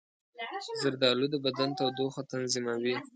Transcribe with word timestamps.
زردالو 0.81 1.25
د 1.33 1.35
بدن 1.45 1.69
تودوخه 1.79 2.21
تنظیموي. 2.31 2.95